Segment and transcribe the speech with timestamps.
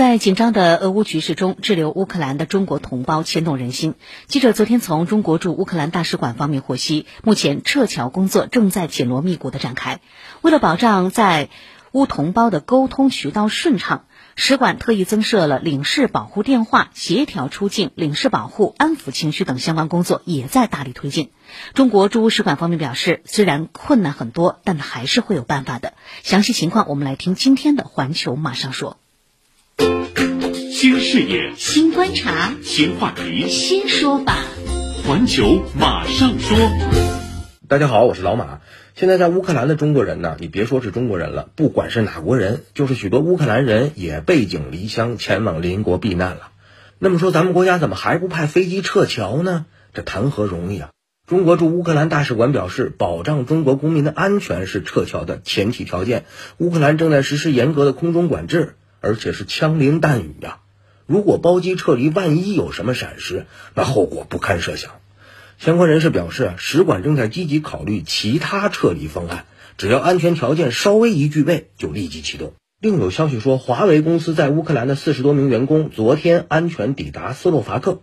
[0.00, 3.96] 在紧张的俄乌局势中，滞留乌克兰的中国同胞牵动人心。
[4.28, 10.00] 记者昨天从中国驻乌克兰大使馆方面获悉，目前撤侨工作正在紧锣密鼓地展开。
[10.40, 11.50] 为了保障在
[11.92, 21.30] 乌同胞的沟通渠道顺畅，使馆特意增设了领事保护电话，协调出境、领事保护、安抚情绪等相关工作也在大力推进。
[21.74, 25.92] 中国驻乌使馆方面表示，虽然困难很多，但还是会有办法的。
[26.22, 28.96] 详细情况，我们来听今天的《环球》马上说。
[30.80, 34.38] 新视野、新观察、新话题、新说法，
[35.04, 36.56] 环球马上说。
[37.68, 38.60] 大家好，我是老马。
[38.94, 46.50] 现在在乌克兰的中国人呢，你别说是中国人了，不管是哪国人，就是许多乌克兰人也背井离乡前往邻国避难了。
[46.98, 49.66] 那么说，咱们国家怎么还不派飞机撤侨呢？
[49.92, 50.88] 这谈何容易啊！
[51.28, 56.24] 中国驻乌克兰大使馆表示，保障中国公民的安全是撤侨的前提条件。
[56.56, 58.76] 乌克兰正在实施严格的空中管制。
[59.02, 60.58] 而且是枪林弹雨呀！
[61.10, 64.92] 如果包机撤离，万一有什么闪失，那后果不堪设想。
[65.58, 69.44] 相关人士表示，使馆正在积极考虑其他撤离方案，
[69.76, 72.52] 只要安全条件稍微一具备，就立即启动。
[72.80, 78.02] 另有消息说，华为公司在乌克兰的四十多名员工昨天安全抵达斯洛伐克。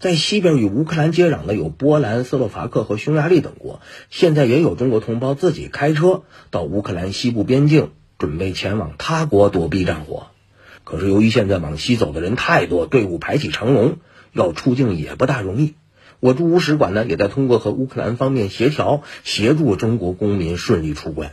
[0.00, 7.92] 在西边与乌克兰接壤的有波兰、斯洛伐克和匈牙利等国，现在也有中国同胞自己开车到乌克兰西部边境。
[8.18, 10.28] 准备前往他国躲避战火，
[10.84, 13.96] 可是由于现在往西走的人太多，队伍排起长龙，
[14.32, 15.74] 要出境也不大容易。
[16.20, 21.32] 我驻乌使馆呢，也在通过和乌克兰方面协调，协助中国公民顺利出关。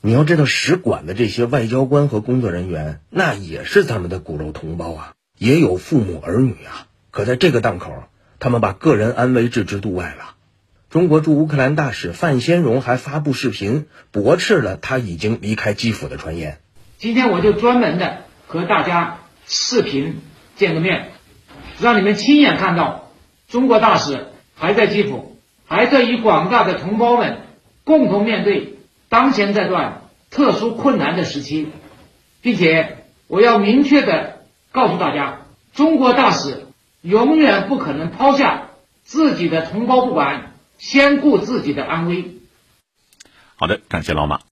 [0.00, 6.86] 你要知道，使馆的这些外交官和工作人员，那也是咱们的骨肉同胞啊，也有父母儿女啊。
[7.10, 8.04] 可在这个档口，
[8.38, 10.34] 他们把个人安危置之度外了。
[10.90, 16.58] 中国驻乌克兰大使范先荣还发布视频驳斥了他已经离开基辅的传言。
[16.98, 20.22] 今天我就专门的和大家视频
[20.56, 21.12] 见个面，
[21.80, 23.10] 让你们亲眼看到
[23.48, 25.36] 中国大使还在基辅，
[25.66, 27.38] 还在与广大的同胞们
[27.84, 31.68] 共同面对当前这段特殊困难的时期，
[32.42, 34.40] 并且我要明确的
[34.72, 35.42] 告诉大家，
[35.72, 36.66] 中国大使
[37.02, 38.70] 永远不可能抛下
[39.02, 40.50] 自己的同胞不管。
[40.76, 42.34] 先顾自己的安危。
[43.54, 44.40] 好的，感谢老马。